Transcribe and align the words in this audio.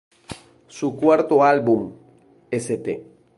Su 0.67 0.95
cuarto 0.95 1.43
álbum, 1.43 1.93
St. 2.49 3.05